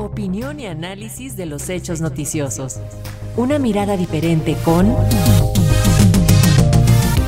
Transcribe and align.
Opinión 0.00 0.58
y 0.60 0.64
análisis 0.64 1.36
de 1.36 1.44
los 1.44 1.68
hechos 1.68 2.00
noticiosos. 2.00 2.80
Una 3.36 3.58
mirada 3.58 3.98
diferente 3.98 4.56
con 4.64 4.96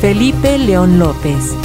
Felipe 0.00 0.56
León 0.56 1.00
López. 1.00 1.56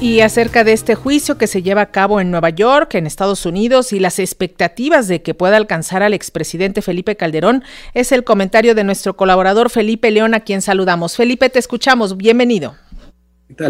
Y 0.00 0.20
acerca 0.20 0.62
de 0.62 0.72
este 0.72 0.94
juicio 0.94 1.36
que 1.36 1.48
se 1.48 1.62
lleva 1.62 1.80
a 1.80 1.90
cabo 1.90 2.20
en 2.20 2.30
Nueva 2.30 2.50
York, 2.50 2.94
en 2.94 3.08
Estados 3.08 3.44
Unidos, 3.44 3.92
y 3.92 3.98
las 3.98 4.20
expectativas 4.20 5.08
de 5.08 5.22
que 5.22 5.34
pueda 5.34 5.56
alcanzar 5.56 6.04
al 6.04 6.14
expresidente 6.14 6.80
Felipe 6.80 7.16
Calderón, 7.16 7.64
es 7.92 8.12
el 8.12 8.22
comentario 8.22 8.76
de 8.76 8.84
nuestro 8.84 9.16
colaborador 9.16 9.68
Felipe 9.68 10.12
León, 10.12 10.32
a 10.34 10.40
quien 10.40 10.62
saludamos. 10.62 11.16
Felipe, 11.16 11.50
te 11.50 11.58
escuchamos. 11.58 12.16
Bienvenido. 12.16 12.76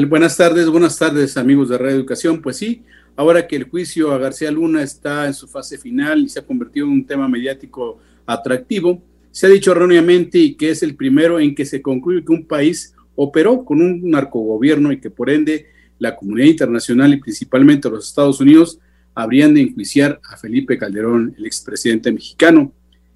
Buenas 0.08 0.36
tardes, 0.36 0.68
buenas 0.68 0.98
tardes 0.98 1.36
amigos 1.36 1.68
de 1.68 1.78
Radio 1.78 1.94
Educación. 1.94 2.42
Pues 2.42 2.56
sí, 2.56 2.82
ahora 3.14 3.46
que 3.46 3.54
el 3.54 3.70
juicio 3.70 4.10
a 4.10 4.18
García 4.18 4.50
Luna 4.50 4.82
está 4.82 5.28
en 5.28 5.34
su 5.34 5.46
fase 5.46 5.78
final 5.78 6.22
y 6.22 6.28
se 6.28 6.40
ha 6.40 6.44
convertido 6.44 6.86
en 6.86 6.92
un 6.92 7.06
tema 7.06 7.28
mediático 7.28 8.00
atractivo, 8.26 9.00
se 9.30 9.46
ha 9.46 9.48
dicho 9.48 9.70
erróneamente 9.70 10.56
que 10.56 10.70
es 10.70 10.82
el 10.82 10.96
primero 10.96 11.38
en 11.38 11.54
que 11.54 11.64
se 11.64 11.82
concluye 11.82 12.24
que 12.24 12.32
un 12.32 12.46
país 12.46 12.96
operó 13.14 13.64
con 13.64 13.80
un 13.80 14.10
narcogobierno 14.10 14.90
y 14.90 14.98
que 14.98 15.08
por 15.08 15.30
ende 15.30 15.66
la 16.00 16.16
comunidad 16.16 16.48
internacional 16.48 17.14
y 17.14 17.20
principalmente 17.20 17.88
los 17.88 18.08
Estados 18.08 18.40
Unidos 18.40 18.80
habrían 19.14 19.54
de 19.54 19.60
enjuiciar 19.60 20.20
a 20.28 20.36
Felipe 20.36 20.78
Calderón, 20.78 21.32
el 21.38 21.46
expresidente 21.46 22.10
mexicano. 22.10 22.72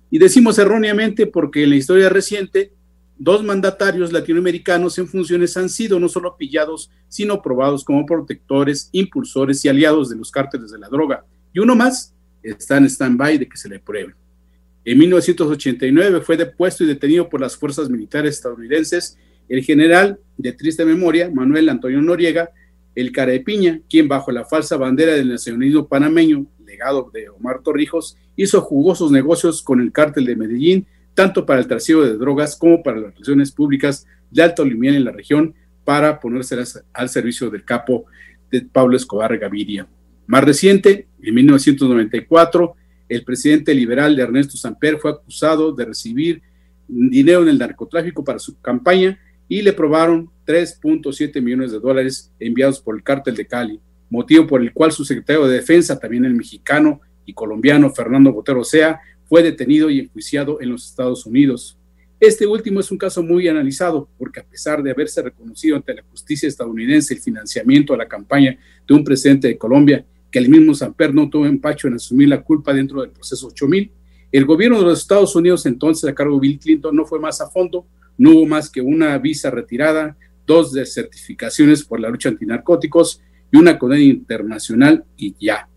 Y 0.09 0.19
decimos 0.19 0.57
erróneamente 0.57 1.27
porque 1.27 1.65
en 1.65 1.71
la 1.71 1.77
historia 1.77 2.09
reciente, 2.09 2.71
dos 3.23 3.45
mandatarios 3.45 4.13
latinoamericanos 4.13 4.99
en 4.99 5.07
funciones 5.07 5.55
han 5.59 5.69
sido 5.69 6.01
no 6.01 6.09
solo 6.09 6.39
pillados, 6.39 6.91
sino 7.07 7.43
probados 7.43 7.85
como 7.85 8.07
protectores, 8.07 8.89
impulsores 8.93 9.63
y 9.63 9.69
aliados 9.69 10.09
de 10.09 10.17
los 10.17 10.31
cárteles 10.31 10.71
de 10.71 10.79
la 10.79 10.89
droga. 10.89 11.27
Y 11.53 11.59
uno 11.59 11.77
más 11.77 12.15
está 12.43 12.79
en 12.79 12.87
stand-by 12.87 13.37
de 13.37 13.47
que 13.47 13.59
se 13.59 13.69
le 13.69 13.79
pruebe. 13.79 14.15
En 14.87 14.99
1989 14.99 16.23
fue 16.23 16.39
depuesto 16.39 16.83
y 16.83 16.87
detenido 16.87 17.29
por 17.29 17.43
las 17.43 17.55
fuerzas 17.59 17.91
militares 17.91 18.37
estadounidenses 18.37 19.19
el 19.51 19.63
general 19.65 20.19
de 20.39 20.53
triste 20.55 20.87
memoria, 20.87 21.31
Manuel 21.31 21.69
Antonio 21.69 22.01
Noriega, 22.01 22.51
el 22.95 23.13
cara 23.13 23.33
de 23.33 23.41
piña, 23.41 23.81
quien 23.91 24.09
bajo 24.09 24.33
la 24.33 24.47
falsa 24.47 24.79
bandera 24.79 25.13
del 25.13 25.29
nacionalismo 25.29 25.87
panameño, 25.87 26.47
legado 26.65 27.11
de 27.13 27.29
Omar 27.29 27.61
Torrijos, 27.63 28.17
hizo 28.35 28.63
jugosos 28.63 29.11
negocios 29.11 29.61
con 29.61 29.81
el 29.81 29.93
cártel 29.93 30.25
de 30.25 30.37
Medellín, 30.37 30.87
tanto 31.15 31.47
para 31.47 31.61
el 31.61 31.67
trasiego 31.67 32.03
de 32.03 32.17
drogas 32.17 32.57
como 32.57 32.83
para 32.83 32.99
las 32.99 33.13
relaciones 33.13 33.53
públicas 33.53 34.07
de 34.31 34.43
alto 34.43 34.65
limiar 34.65 34.95
en 34.95 35.05
la 35.05 35.13
región, 35.13 35.55
para 35.85 36.21
ponérselas 36.21 36.85
al 36.93 37.09
servicio 37.09 37.51
del 37.51 37.65
capo 37.65 38.05
de 38.51 38.63
Pablo 38.63 38.97
Escobar 38.97 39.37
Gaviria. 39.39 39.89
Más 40.27 40.45
reciente, 40.45 41.09
en 41.21 41.35
1994, 41.35 42.77
el 43.09 43.25
presidente 43.25 43.75
liberal 43.75 44.15
de 44.15 44.23
Ernesto 44.23 44.57
Samper 44.57 44.99
fue 44.99 45.11
acusado 45.11 45.73
de 45.73 45.85
recibir 45.85 46.43
dinero 46.87 47.43
en 47.43 47.49
el 47.49 47.59
narcotráfico 47.59 48.23
para 48.23 48.39
su 48.39 48.61
campaña 48.61 49.19
y 49.49 49.63
le 49.63 49.73
probaron 49.73 50.31
3.7 50.47 51.43
millones 51.43 51.73
de 51.73 51.81
dólares 51.81 52.33
enviados 52.39 52.81
por 52.81 52.95
el 52.95 53.03
cártel 53.03 53.35
de 53.35 53.47
Cali, 53.47 53.81
motivo 54.09 54.47
por 54.47 54.61
el 54.61 54.73
cual 54.73 54.93
su 54.93 55.05
secretario 55.05 55.47
de 55.47 55.57
Defensa, 55.57 55.99
también 55.99 56.25
el 56.25 56.35
mexicano 56.35 57.01
y 57.27 57.35
colombiano 57.35 57.91
Fernando 57.91 58.33
Botero 58.33 58.63
Sea, 58.63 59.01
fue 59.31 59.45
detenido 59.45 59.89
y 59.89 60.01
enjuiciado 60.01 60.61
en 60.61 60.71
los 60.71 60.85
Estados 60.85 61.25
Unidos. 61.25 61.79
Este 62.19 62.47
último 62.47 62.81
es 62.81 62.91
un 62.91 62.99
caso 62.99 63.23
muy 63.23 63.47
analizado 63.47 64.11
porque 64.19 64.41
a 64.41 64.45
pesar 64.45 64.83
de 64.83 64.91
haberse 64.91 65.23
reconocido 65.23 65.77
ante 65.77 65.95
la 65.95 66.03
justicia 66.03 66.49
estadounidense 66.49 67.15
el 67.15 67.21
financiamiento 67.21 67.95
a 67.95 67.97
la 67.97 68.09
campaña 68.09 68.59
de 68.87 68.95
un 68.95 69.05
presidente 69.05 69.47
de 69.47 69.57
Colombia, 69.57 70.05
que 70.33 70.41
el 70.41 70.49
mismo 70.49 70.75
Samper 70.75 71.15
no 71.15 71.31
tuvo 71.31 71.47
empacho 71.47 71.87
en 71.87 71.95
asumir 71.95 72.29
la 72.29 72.43
culpa 72.43 72.75
dentro 72.75 73.01
del 73.01 73.11
proceso 73.11 73.47
8000, 73.47 73.91
el 74.33 74.45
gobierno 74.45 74.79
de 74.81 74.85
los 74.85 75.01
Estados 75.01 75.35
Unidos 75.37 75.65
entonces 75.65 76.11
a 76.11 76.15
cargo 76.15 76.35
de 76.35 76.41
Bill 76.41 76.59
Clinton 76.59 76.95
no 76.95 77.07
fue 77.07 77.21
más 77.21 77.41
a 77.41 77.49
fondo 77.49 77.87
no 78.21 78.33
hubo 78.33 78.47
más 78.47 78.69
que 78.69 78.83
una 78.83 79.17
visa 79.17 79.49
retirada, 79.51 80.15
dos 80.45 80.73
certificaciones 80.73 81.85
por 81.85 82.01
la 82.01 82.11
lucha 82.11 82.29
antinarcóticos 82.29 83.23
y 83.51 83.57
una 83.57 83.79
condena 83.79 84.03
internacional 84.03 85.05
y 85.17 85.35
ya. 85.41 85.69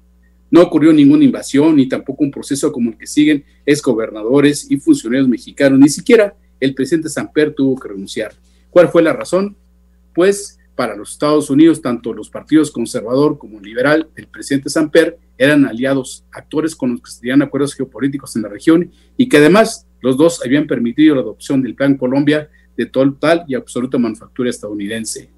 No 0.53 0.61
ocurrió 0.61 0.93
ninguna 0.93 1.25
invasión 1.25 1.75
ni 1.75 1.87
tampoco 1.87 2.23
un 2.23 2.29
proceso 2.29 2.71
como 2.71 2.91
el 2.91 2.97
que 2.99 3.07
siguen 3.07 3.43
exgobernadores 3.65 4.69
y 4.69 4.77
funcionarios 4.77 5.27
mexicanos. 5.27 5.79
Ni 5.79 5.89
siquiera 5.89 6.35
el 6.59 6.75
presidente 6.75 7.09
Samper 7.09 7.55
tuvo 7.55 7.75
que 7.79 7.87
renunciar. 7.87 8.33
¿Cuál 8.69 8.89
fue 8.89 9.01
la 9.01 9.13
razón? 9.13 9.57
Pues 10.13 10.59
para 10.75 10.95
los 10.95 11.13
Estados 11.13 11.49
Unidos, 11.49 11.81
tanto 11.81 12.13
los 12.13 12.29
partidos 12.29 12.69
conservador 12.69 13.39
como 13.39 13.59
liberal 13.59 14.07
del 14.15 14.27
presidente 14.27 14.69
Samper 14.69 15.17
eran 15.39 15.65
aliados, 15.65 16.23
actores 16.31 16.75
con 16.75 16.91
los 16.91 17.01
que 17.01 17.09
se 17.09 17.21
tenían 17.21 17.41
acuerdos 17.41 17.73
geopolíticos 17.73 18.35
en 18.35 18.43
la 18.43 18.49
región 18.49 18.91
y 19.17 19.27
que 19.29 19.37
además 19.37 19.87
los 20.01 20.17
dos 20.17 20.39
habían 20.45 20.67
permitido 20.67 21.15
la 21.15 21.21
adopción 21.21 21.63
del 21.63 21.73
Plan 21.73 21.97
Colombia 21.97 22.47
de 22.77 22.85
total 22.85 23.43
y 23.47 23.55
absoluta 23.55 23.97
manufactura 23.97 24.51
estadounidense. 24.51 25.31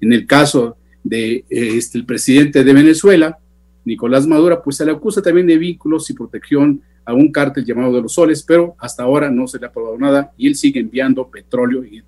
En 0.00 0.12
el 0.12 0.26
caso 0.26 0.76
de 1.04 1.36
eh, 1.36 1.44
este, 1.50 1.98
el 1.98 2.04
presidente 2.04 2.64
de 2.64 2.72
Venezuela, 2.72 3.38
Nicolás 3.86 4.26
Maduro, 4.26 4.60
pues 4.62 4.76
se 4.76 4.84
le 4.84 4.90
acusa 4.90 5.22
también 5.22 5.46
de 5.46 5.56
vínculos 5.56 6.10
y 6.10 6.14
protección 6.14 6.82
a 7.04 7.14
un 7.14 7.30
cártel 7.30 7.64
llamado 7.64 7.94
de 7.94 8.02
los 8.02 8.14
soles, 8.14 8.42
pero 8.42 8.74
hasta 8.80 9.04
ahora 9.04 9.30
no 9.30 9.46
se 9.46 9.60
le 9.60 9.66
ha 9.66 9.72
probado 9.72 9.96
nada 9.96 10.32
y 10.36 10.48
él 10.48 10.56
sigue 10.56 10.80
enviando 10.80 11.30
petróleo 11.30 11.84
y, 11.84 12.02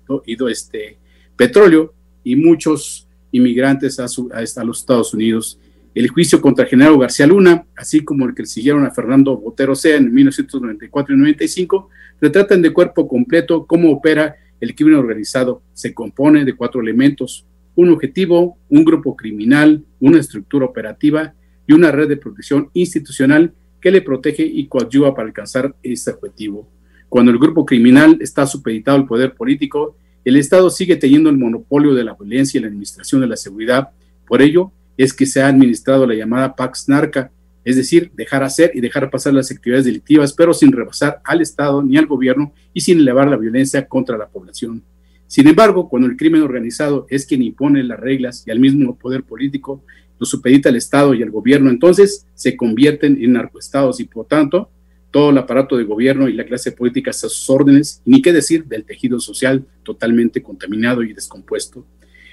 este, 0.51 0.97
petróleo 1.37 1.93
y 2.21 2.35
muchos 2.35 3.07
inmigrantes 3.31 3.97
a, 3.97 4.63
los 4.63 4.79
Estados 4.79 5.13
Unidos 5.13 5.57
el 5.95 6.09
juicio 6.09 6.39
contra 6.41 6.65
general 6.65 6.97
García 6.97 7.25
Luna, 7.25 7.65
así 7.75 8.01
como 8.01 8.25
el 8.25 8.35
que 8.35 8.43
le 8.43 8.47
siguieron 8.47 8.85
a 8.85 8.91
Fernando 8.91 9.37
Botero 9.37 9.73
Sea 9.73 9.95
en 9.95 10.13
1994 10.13 11.15
y 11.15 11.17
95, 11.17 11.89
retratan 12.21 12.61
de 12.61 12.71
cuerpo 12.71 13.07
completo 13.07 13.65
cómo 13.65 13.91
opera 13.91 14.35
el 14.59 14.75
crimen 14.75 14.95
organizado. 14.95 15.61
Se 15.73 15.93
compone 15.93 16.45
de 16.45 16.53
cuatro 16.53 16.81
elementos, 16.81 17.45
un 17.75 17.89
objetivo, 17.89 18.57
un 18.69 18.83
grupo 18.85 19.15
criminal, 19.15 19.83
una 19.99 20.19
estructura 20.19 20.65
operativa 20.65 21.33
y 21.69 21.73
una 21.73 21.91
red 21.91 22.09
de 22.09 22.17
protección 22.17 22.71
institucional 22.73 23.53
que 23.79 23.91
le 23.91 24.01
protege 24.01 24.43
y 24.43 24.65
coadyuva 24.65 25.13
para 25.13 25.27
alcanzar 25.27 25.75
este 25.83 26.09
objetivo. 26.09 26.67
Cuando 27.07 27.31
el 27.31 27.37
grupo 27.37 27.63
criminal 27.63 28.17
está 28.21 28.47
supeditado 28.47 28.97
al 28.97 29.05
poder 29.05 29.35
político, 29.35 29.95
el 30.25 30.37
Estado 30.37 30.71
sigue 30.71 30.95
teniendo 30.95 31.29
el 31.29 31.37
monopolio 31.37 31.93
de 31.93 32.03
la 32.03 32.15
violencia 32.15 32.57
y 32.57 32.61
la 32.61 32.69
administración 32.69 33.21
de 33.21 33.27
la 33.27 33.37
seguridad. 33.37 33.89
Por 34.27 34.41
ello, 34.41 34.71
es 34.97 35.13
que 35.13 35.27
se 35.27 35.43
ha 35.43 35.47
administrado 35.47 36.07
la 36.07 36.15
llamada 36.15 36.55
Pax 36.55 36.89
Narca, 36.89 37.29
es 37.63 37.75
decir, 37.75 38.11
dejar 38.15 38.41
hacer 38.41 38.71
y 38.73 38.81
dejar 38.81 39.11
pasar 39.11 39.35
las 39.35 39.51
actividades 39.51 39.85
delictivas, 39.85 40.33
pero 40.33 40.55
sin 40.55 40.71
rebasar 40.71 41.21
al 41.23 41.39
Estado 41.39 41.83
ni 41.83 41.97
al 41.97 42.07
gobierno 42.07 42.51
y 42.73 42.81
sin 42.81 42.97
elevar 42.97 43.29
la 43.29 43.37
violencia 43.37 43.87
contra 43.87 44.17
la 44.17 44.27
población. 44.27 44.81
Sin 45.27 45.47
embargo, 45.47 45.87
cuando 45.87 46.07
el 46.07 46.17
crimen 46.17 46.41
organizado 46.41 47.05
es 47.11 47.27
quien 47.27 47.43
impone 47.43 47.83
las 47.83 47.99
reglas 47.99 48.43
y 48.47 48.49
al 48.49 48.59
mismo 48.59 48.97
poder 48.97 49.21
político 49.21 49.83
lo 50.19 50.25
supedita 50.25 50.69
al 50.69 50.75
Estado 50.75 51.13
y 51.13 51.23
al 51.23 51.31
gobierno, 51.31 51.69
entonces 51.69 52.27
se 52.35 52.55
convierten 52.57 53.17
en 53.23 53.33
narcoestados 53.33 53.99
y 53.99 54.03
por 54.03 54.27
tanto 54.27 54.69
todo 55.11 55.31
el 55.31 55.37
aparato 55.37 55.77
de 55.77 55.83
gobierno 55.83 56.29
y 56.29 56.33
la 56.33 56.45
clase 56.45 56.71
política 56.71 57.11
a 57.11 57.13
sus 57.13 57.49
órdenes, 57.49 58.01
ni 58.05 58.21
qué 58.21 58.31
decir 58.31 58.65
del 58.65 58.85
tejido 58.85 59.19
social 59.19 59.65
totalmente 59.83 60.43
contaminado 60.43 61.01
y 61.03 61.13
descompuesto. 61.13 61.85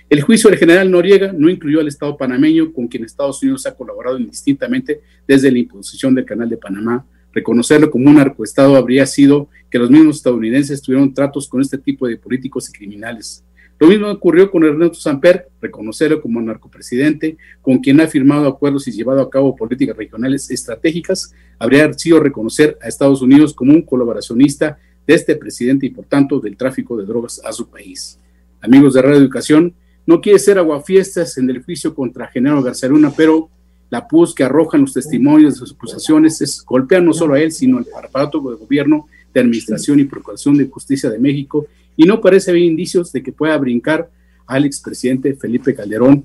El 0.08 0.20
juicio 0.20 0.50
del 0.50 0.58
general 0.58 0.90
Noriega 0.90 1.32
no 1.32 1.48
incluyó 1.48 1.80
al 1.80 1.88
Estado 1.88 2.16
panameño, 2.16 2.72
con 2.72 2.86
quien 2.86 3.04
Estados 3.04 3.42
Unidos 3.42 3.66
ha 3.66 3.74
colaborado 3.74 4.18
indistintamente 4.18 5.00
desde 5.26 5.50
la 5.50 5.58
imposición 5.58 6.14
del 6.14 6.24
Canal 6.24 6.48
de 6.48 6.56
Panamá. 6.56 7.04
Reconocerlo 7.32 7.90
como 7.90 8.08
un 8.08 8.16
narcoestado 8.16 8.76
habría 8.76 9.04
sido 9.04 9.48
que 9.68 9.78
los 9.78 9.90
mismos 9.90 10.16
estadounidenses 10.16 10.80
tuvieron 10.80 11.12
tratos 11.12 11.48
con 11.48 11.60
este 11.60 11.76
tipo 11.78 12.06
de 12.06 12.18
políticos 12.18 12.68
y 12.68 12.72
criminales. 12.72 13.44
Lo 13.78 13.88
mismo 13.88 14.10
ocurrió 14.10 14.50
con 14.50 14.64
Ernesto 14.64 14.94
Samper, 14.94 15.48
reconocerlo 15.60 16.22
como 16.22 16.40
narcopresidente, 16.40 17.36
con 17.60 17.78
quien 17.78 18.00
ha 18.00 18.06
firmado 18.06 18.46
acuerdos 18.46 18.88
y 18.88 18.92
llevado 18.92 19.20
a 19.20 19.28
cabo 19.28 19.54
políticas 19.54 19.96
regionales 19.96 20.50
estratégicas, 20.50 21.34
habría 21.58 21.92
sido 21.92 22.20
reconocer 22.20 22.78
a 22.82 22.88
Estados 22.88 23.20
Unidos 23.20 23.52
como 23.52 23.72
un 23.72 23.82
colaboracionista 23.82 24.78
de 25.06 25.14
este 25.14 25.36
presidente 25.36 25.86
y 25.86 25.90
por 25.90 26.06
tanto 26.06 26.40
del 26.40 26.56
tráfico 26.56 26.96
de 26.96 27.04
drogas 27.04 27.40
a 27.44 27.52
su 27.52 27.68
país. 27.68 28.18
Amigos 28.62 28.94
de 28.94 29.02
Radio 29.02 29.18
Educación, 29.18 29.74
no 30.06 30.20
quiere 30.20 30.38
ser 30.38 30.58
aguafiestas 30.58 31.36
en 31.36 31.50
el 31.50 31.62
juicio 31.62 31.94
contra 31.94 32.28
Genaro 32.28 32.62
García 32.62 32.88
Luna, 32.88 33.12
pero 33.14 33.50
la 33.90 34.08
pus 34.08 34.34
que 34.34 34.44
arrojan 34.44 34.80
los 34.82 34.94
testimonios 34.94 35.54
de 35.54 35.58
sus 35.58 35.74
acusaciones 35.74 36.40
es 36.40 36.64
golpear 36.64 37.02
no 37.02 37.12
solo 37.12 37.34
a 37.34 37.40
él, 37.40 37.52
sino 37.52 37.78
al 37.78 37.86
aparato 38.04 38.40
de 38.40 38.56
gobierno, 38.56 39.06
de 39.34 39.40
administración 39.40 40.00
y 40.00 40.04
procuración 40.04 40.56
de 40.56 40.66
justicia 40.66 41.10
de 41.10 41.18
México, 41.18 41.66
y 41.96 42.04
no 42.04 42.20
parece 42.20 42.50
haber 42.50 42.62
indicios 42.62 43.12
de 43.12 43.22
que 43.22 43.32
pueda 43.32 43.56
brincar 43.58 44.10
al 44.46 44.64
expresidente 44.64 45.34
Felipe 45.34 45.74
Calderón, 45.74 46.24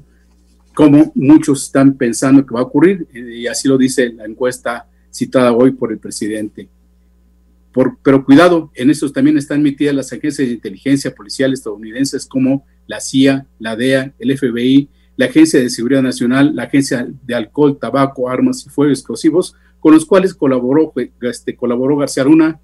como 0.74 1.12
muchos 1.16 1.64
están 1.64 1.98
pensando 1.98 2.46
que 2.46 2.54
va 2.54 2.62
a 2.62 2.64
ocurrir, 2.64 3.08
eh, 3.14 3.40
y 3.40 3.48
así 3.48 3.68
lo 3.68 3.78
dice 3.78 4.14
la 4.14 4.26
encuesta 4.26 4.88
citada 5.10 5.52
hoy 5.52 5.72
por 5.72 5.92
el 5.92 6.00
presidente. 6.00 6.70
Pero 8.04 8.26
cuidado, 8.26 8.70
en 8.76 8.90
eso 8.90 9.10
también 9.12 9.38
están 9.38 9.64
metidas 9.64 9.96
las 9.96 10.12
agencias 10.12 10.48
de 10.48 10.56
inteligencia 10.56 11.16
policial 11.16 11.54
estadounidenses 11.54 12.26
como 12.26 12.66
la 12.86 13.00
CIA, 13.00 13.48
la 13.60 13.78
DEA, 13.78 14.14
el 14.20 14.38
FBI, 14.38 14.90
la 15.16 15.28
Agencia 15.28 15.60
de 15.60 15.70
Seguridad 15.70 16.02
Nacional, 16.02 16.54
la 16.56 16.64
Agencia 16.64 17.08
de 17.24 17.36
Alcohol, 17.36 17.78
Tabaco, 17.80 18.30
Armas 18.30 18.66
y 18.66 18.70
Fuegos 18.70 19.00
Explosivos, 19.00 19.56
con 19.80 19.94
los 19.94 20.06
cuales 20.06 20.34
colaboró, 20.34 20.92
este, 21.22 21.56
colaboró 21.56 21.98
García 21.98 22.24
Luna, 22.24 22.60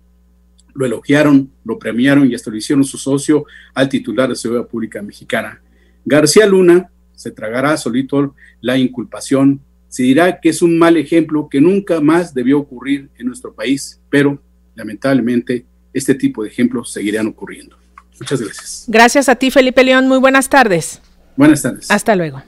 lo 0.77 0.85
elogiaron, 0.85 1.51
lo 1.65 1.79
premiaron 1.79 2.29
y 2.29 2.35
hasta 2.35 2.51
lo 2.51 2.57
hicieron 2.57 2.83
su 2.83 2.97
socio 2.97 3.45
al 3.73 3.89
titular 3.89 4.29
de 4.29 4.35
Seguridad 4.35 4.67
Pública 4.67 5.01
Mexicana. 5.01 5.59
García 6.05 6.45
Luna 6.45 6.89
se 7.15 7.31
tragará 7.31 7.75
solito 7.77 8.35
la 8.61 8.77
inculpación, 8.77 9.59
se 9.89 10.03
dirá 10.03 10.39
que 10.39 10.49
es 10.49 10.61
un 10.61 10.77
mal 10.77 10.95
ejemplo 10.95 11.49
que 11.49 11.59
nunca 11.59 11.99
más 11.99 12.33
debió 12.33 12.59
ocurrir 12.59 13.09
en 13.17 13.25
nuestro 13.25 13.53
país, 13.53 13.99
pero 14.09 14.39
lamentablemente 14.75 15.65
este 15.93 16.13
tipo 16.13 16.43
de 16.43 16.49
ejemplos 16.49 16.91
seguirán 16.93 17.25
ocurriendo. 17.25 17.75
Muchas 18.19 18.39
gracias. 18.39 18.85
Gracias 18.87 19.29
a 19.29 19.35
ti, 19.35 19.49
Felipe 19.49 19.83
León. 19.83 20.07
Muy 20.07 20.19
buenas 20.19 20.47
tardes. 20.47 21.01
Buenas 21.35 21.63
tardes. 21.63 21.89
Hasta 21.89 22.15
luego. 22.15 22.43